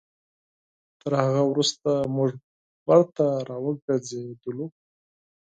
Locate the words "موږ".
2.15-2.31